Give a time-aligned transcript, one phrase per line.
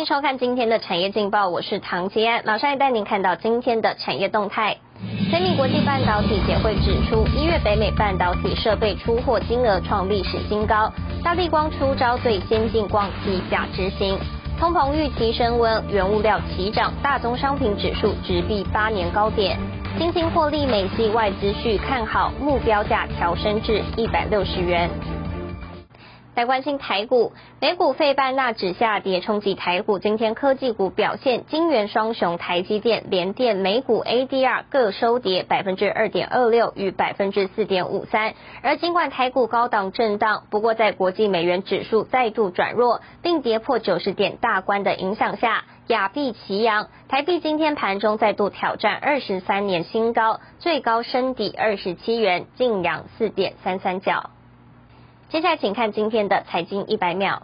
[0.00, 4.74] 迎收看今天的产业劲报，我是唐杰安，马上带您看到今天的产业动态。
[5.30, 10.90] 三米国际半导体协会指出，一月北美半导体设备出货金额创历史新高，
[11.22, 14.18] 大力光出招最先进光机价执行。
[14.58, 19.58] 通膨预期升温，原物料齐涨，大宗商品指数直逼八年高点。
[19.98, 24.88] 新兴获利美系外资续看好，目标价调升至一百六十元。
[26.40, 29.98] 来关心台股，美股费半纳指下跌，冲击台股。
[29.98, 38.32] 今天科技股表现，金元双雄台积电、联电美股 ADR 各收跌百分之二点二六与百分之四点五三。
[38.62, 54.30] 而尽管台股高档震荡，不过在国际美元指数再度转弱，并跌破九十点大关的影响下，亚币齐扬，台币今天盘中再度挑战二十三年新高，最高升抵二十七元，净扬四点三三角。
[55.30, 57.40] 接下来，请看今天的财经一百秒。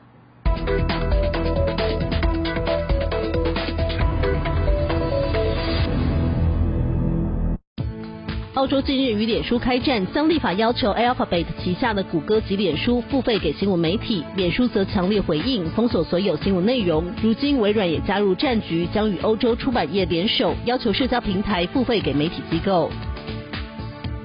[8.55, 17.05] 澳洲近日与脸书开战，将立法要求 Alphabet 旗下的谷歌及脸书付费给新闻媒体，脸书则强烈回应，封锁所有新闻内容。
[17.23, 22.91] 如今，微软也加入战局，将与欧洲出版业联手，要求社交平台付费给媒体机构。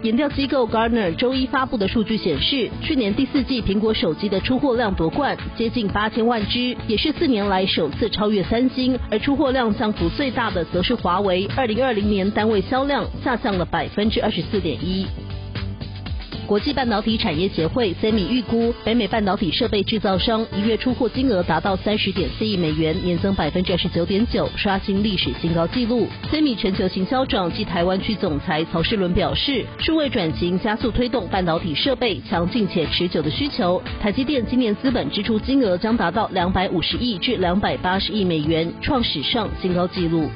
[0.03, 8.97] 研调机构 Gartner 周一发布的数据显示，去年第四季苹果手机的出货量夺冠，接近八千万只，也是四年来首次超越三星。
[9.11, 15.05] 而出货量降幅最大的则是华为，二零二零年单位销量下降了百分之二十四点一。
[16.51, 26.05] 国际半导体产业协会 （SEMI） 预估，北美半导体设备制造商一月出货金额达到三十点四亿美元，年增百分之二十九点九，刷新历史新高纪录。
[26.29, 33.81] SEMI 全球行销长及台湾区总裁曹世伦表示，数位转型加速推动半导体设备强劲且持久的需求。
[34.01, 40.29] 台积电今年资本支出金额将达到两百五十亿至两百八十亿美元，创史上新高纪录。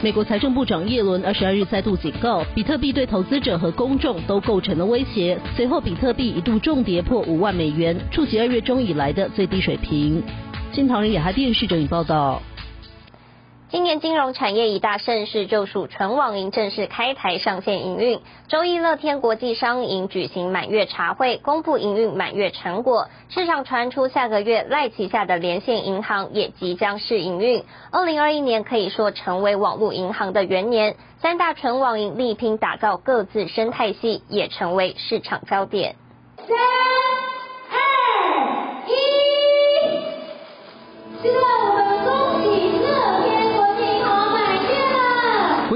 [0.00, 5.36] 美国财政部长耶伦二十二日再度警告，比特币对投资者和公众都构成了威胁。
[5.56, 10.22] 随后，比特币一度重跌破五万美元，触及二月中以来的最低水平。
[10.70, 12.40] 新唐人亚太电视整理报道。
[13.70, 18.18] 今年金融产业一大盛事，就属纯网银正式开台上线营运。
[18.48, 23.08] 周一，乐天国际商银举行满月茶会，公布营运满月成果。
[23.28, 27.62] 市场传出下个月赖旗下的连线银行也即将试营运。
[27.92, 35.94] 二零二一年可以说成为网络银行的元年，三大纯网银力拼打造各自生态系，也成为市场焦点。
[36.38, 36.56] 三
[37.70, 37.76] 二
[38.86, 38.94] 一，
[41.22, 41.30] 现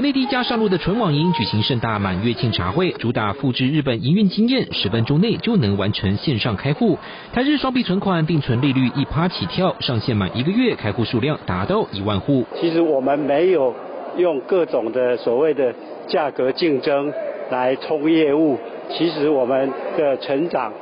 [0.03, 6.97] 内第一家上路的纯网银举行盛大满月庆茶会，主打复制日本营运经验，十分钟内就能完成线上开户。
[7.31, 12.43] 台日双币存款定存利率一趴起跳，上线满一个月开户数量达到一万户。
[12.59, 13.73] 其实我们没有
[14.17, 15.73] 用各种的所谓的
[16.05, 17.09] 价格竞争
[17.49, 18.57] 来冲业务，
[18.89, 20.73] 其实我们的成长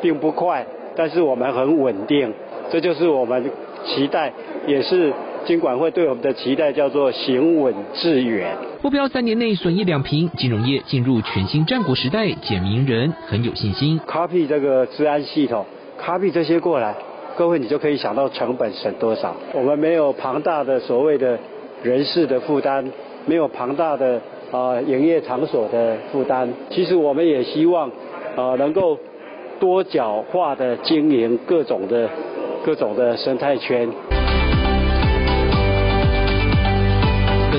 [0.00, 2.32] 并不快，但是我们很稳定，
[2.70, 3.50] 这就是我们
[3.84, 4.32] 期待，
[4.68, 5.12] 也是。
[5.48, 13.98] 金管会对我们的期待叫做行稳致远，目标三年内损益两平，金融业进入全新战国时代，简明人很有信心。
[14.06, 15.64] copy 这个治安系统
[15.98, 16.94] ，copy 这些过来，
[17.34, 19.34] 各位你就可以想到成本省多少。
[19.54, 21.38] 我们没有庞大的所谓的
[21.82, 22.84] 人事的负担，
[23.24, 24.20] 没有庞大的
[24.52, 26.46] 啊营业场所的负担。
[26.68, 27.90] 其实我们也希望
[28.36, 28.98] 啊能够
[29.58, 32.06] 多角化的经营各种的
[32.66, 33.88] 各种的生态圈。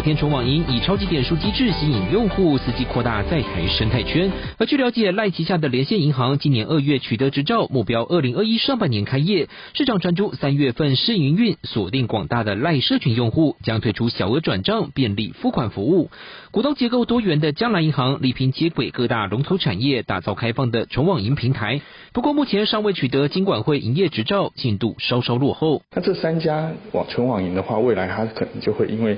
[0.02, 4.32] 天纯网银以超级点数机制吸引用户，伺机扩大在台生态圈。
[4.58, 9.48] 而据了解，赖旗下的连线银行今年二月取得执照，目标二零二一上半年开业。
[9.74, 16.12] 市场传出三月份试营运，锁定广大的赖社群用户，将推出小额转账便利付款服务。
[16.52, 21.82] 股东结构多元的江南银行力拼接轨各大龙头产业，打造开放的纯网银平台。
[22.14, 25.82] 不过目前尚未取得金管会营业执照，进度稍稍落后。
[25.96, 29.18] 那这三家网纯网银的话，未来它可能就会因为。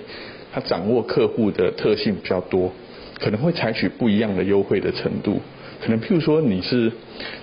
[0.54, 2.72] 他掌握客户的特性比较多，
[3.20, 5.40] 可能会采取不一样的优惠的程度。
[5.82, 6.92] 可能譬如说你是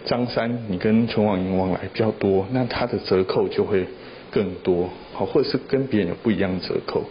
[0.04, 3.84] 张三，你跟存网银往来比较多，那他的折扣就会
[4.30, 7.02] 更多，好，或者是跟别人有不一样折扣。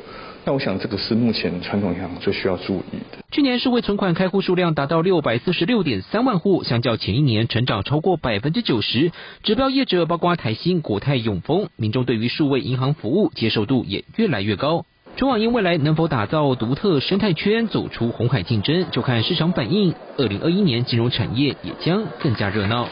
[0.46, 3.18] 那我想这个是目前传统银行最需要注意的。
[3.30, 9.12] 去年数位存款开户数量达到六百四十六点三万户，相较前一年成长超过百分之九十。
[9.44, 14.86] 指标业者包括台新、国泰、永丰，民众对于数位银行服务接受度也越来越高。
[15.18, 19.96] 中网因未来能否打造独特生态圈，走出红海竞争，就看市场反应。
[20.16, 22.88] 二零二一年金融产业也将更加热闹。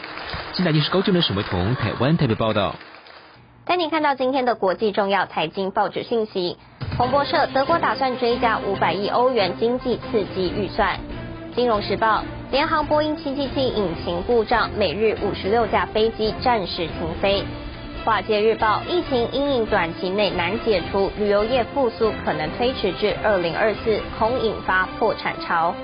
[0.52, 2.74] 现在电视高就的沈维彤台湾特别报道。
[3.64, 6.56] 带您看到今天的国际重要财经报纸信息。
[6.96, 10.98] 彭博社：德国打算追加五百亿欧元经济刺激预算。
[11.54, 17.44] 金融时报：联航波音七七七引擎故障，每日五十六架飞机暂时停飞。
[18.06, 25.74] 华尔街日报：疫情阴影短期内难解除，旅游业复苏可能推迟至二零二四，恐引发破产潮。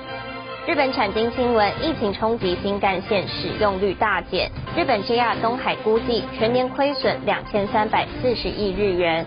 [0.65, 9.25] 日本产经新闻：疫情冲击新干线使用率大减，日本 JR 东海估计全年亏损两千三百四十亿日元。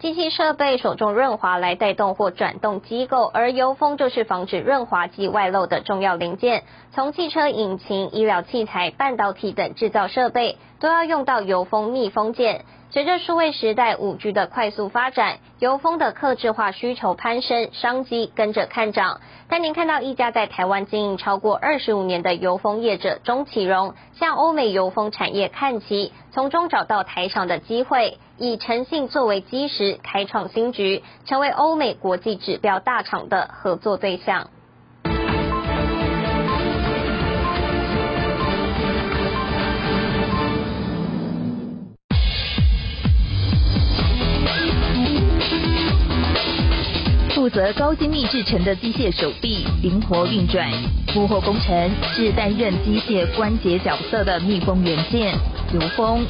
[0.00, 6.62] 机器设备手中润滑来带动或转动机构，而油封就是防止润滑剂外漏的重要零件。
[6.92, 12.64] 从汽车引擎、医疗器材、半导体等制造设备，都要用到油封密封件。
[12.90, 19.20] 随着数位时代五 G 的快速发展，油封的客制化需求攀升，商机跟着看涨。
[19.46, 34.48] 但您看到一家在台湾经营超过二十五年的油封业者钟启荣，向欧美油封产业看齐，从中找到台厂的机会，以诚信作为基石，开创新局，成为欧美国际指标大厂的合作对象。
[47.58, 50.70] 则高精密制成的机械手臂灵活运转，
[51.12, 55.34] 幕后工程是担任机械关节角色的密封元件
[55.72, 56.24] 油封，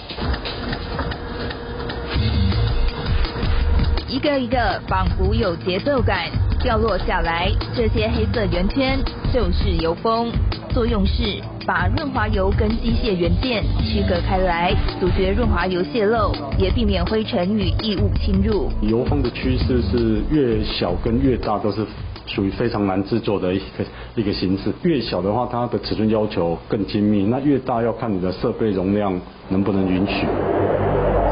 [4.08, 6.30] 一个一个仿佛有节奏感
[6.62, 8.98] 掉落下来，这些黑色圆圈
[9.30, 10.32] 就是油封，
[10.72, 11.57] 作用是。
[11.68, 18.70] 把润滑油跟机械元件区隔开来，阻绝润滑油泄漏，也避免灰尘与异物侵入。
[18.80, 21.84] 油封的趋势是越小跟越大都是
[22.24, 23.84] 属于非常难制作的一个
[24.14, 24.72] 一个形式。
[24.82, 29.20] 越小的话，它的尺寸要求更精密；那越大要看你的设备容量
[29.50, 30.26] 能不能允许。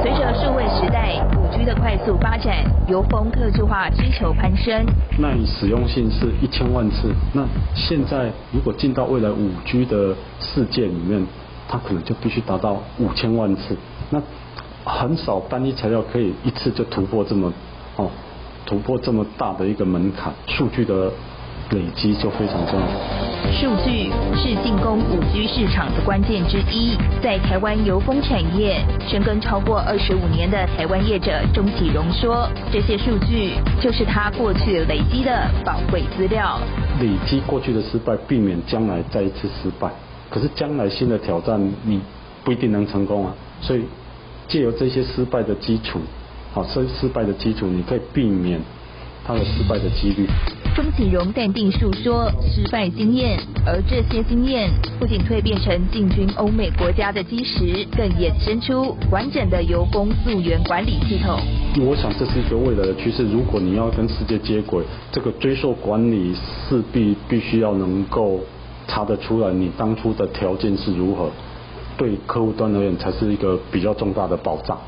[0.06, 4.86] 随着数位时代五 G 的快速发展，油封客制化需求攀升。
[5.18, 7.44] 那你使用性是一千万次，那
[7.74, 11.26] 现在如果进到未来五 G 的世界里面，
[11.68, 13.76] 它可能就必须达到五千万次。
[14.10, 14.22] 那
[14.84, 17.52] 很少单一材料可以一次就突破这么
[17.96, 18.08] 哦，
[18.64, 21.10] 突破这么大的一个门槛，数据的。
[21.70, 22.86] 累积就非常重要。
[23.52, 26.96] 数据是进攻五 G 市场的关键之一。
[27.22, 36.58] 在台湾油封产业深耕超过二十五年的台湾业者钟启荣说：“这些数据就是他过去累积的宝贵资料。
[37.00, 39.90] 累积过去的失败，避免将来再一次失败。
[40.30, 42.00] 可是将来新的挑战，你
[42.44, 43.34] 不一定能成功啊。
[43.60, 43.82] 所以
[44.48, 46.00] 借由这些失败的基础，
[46.52, 48.60] 好失失败的基础，你可以避免。”
[49.26, 50.24] 它的失败的几率。
[50.76, 54.70] 钟启荣淡定述说失败经验，而这些经验
[55.00, 61.40] 不仅蜕变成进军欧美国家的基石，更衍生出完整的油工溯源管理系统。
[61.80, 63.26] 我想这是一个未来的趋势。
[63.26, 66.34] 如果你要跟世界接轨，这个追溯管理
[66.68, 68.40] 势必必须要能够
[68.86, 71.30] 查得出来你当初的条件是如何，
[71.96, 74.78] 对客户端而言才是一个比较重大的保障。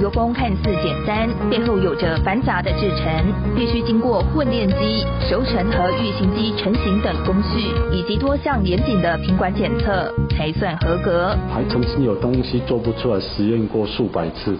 [0.00, 11.36] 油封看似简单，背后有着繁杂的制程，必须经过混炼机、熟成和预型机成型等工序，以及多项严谨的品管检测，才算合格。
[11.48, 14.56] 还曾经有东西做不出来，实验过数百次，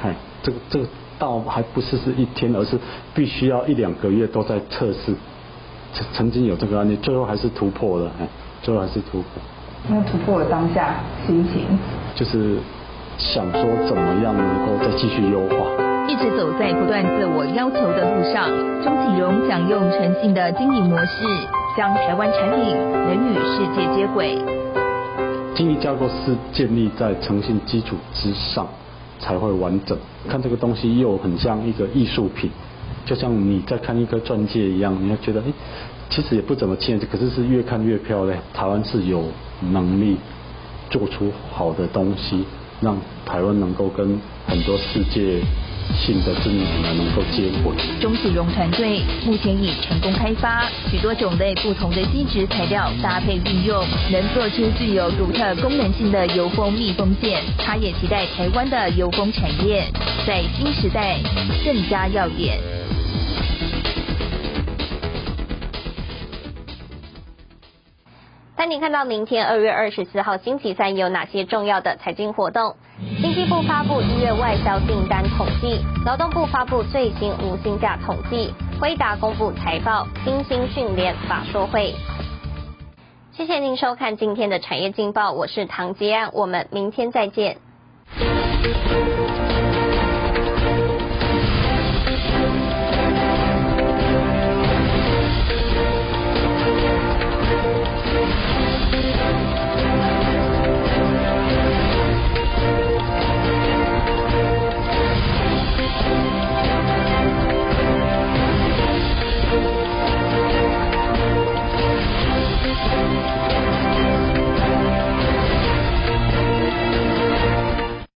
[0.00, 0.86] 嗨，这个这个
[1.18, 2.78] 倒还不是是一天，而是
[3.12, 5.12] 必须要一两个月都在测试。
[5.92, 8.26] 曾曾经有这个案例，最后还是突破了，哎，
[8.62, 9.42] 最后还是突破。
[9.88, 11.66] 那突破了当下心情？
[12.14, 12.56] 就是。
[13.16, 15.56] 想说怎么样能够再继续优化，
[16.08, 18.48] 一直走在不断自我要求的路上。
[18.82, 21.24] 钟启荣想用诚信的经营模式，
[21.76, 24.36] 将台湾产品能与世界接轨。
[25.54, 28.66] 经营架构是建立在诚信基础之上
[29.20, 29.96] 才会完整。
[30.28, 32.50] 看这个东西又很像一个艺术品，
[33.06, 35.44] 就像你在看一颗钻戒一样，你会觉得哎，
[36.10, 38.36] 其实也不怎么切，可是是越看越漂亮。
[38.52, 39.22] 台湾是有
[39.70, 40.16] 能力
[40.90, 42.44] 做出好的东西。
[42.80, 45.40] 让台湾能够跟很多世界
[45.96, 47.74] 性的知名品牌能够接轨。
[48.00, 57.40] 钟启荣团队目前已成功开发许多种类不同的基质材料搭配运用，能做出具有独特功能性的油封密封件。
[57.58, 59.86] 他也期待台湾的油封产业
[60.26, 61.18] 在新时代
[61.64, 62.58] 更加耀眼。
[68.64, 72.74] 带你看到明天二月二十四号星期三有哪些重要的财经活动。
[73.20, 81.94] 经济部发布一月外销订单统计，劳动部发布最新无薪假统计，辉达公布财报，新兴训练法说会。
[83.32, 87.58] 谢谢您收看今天的产业劲报，我是唐吉安，我们明天再见。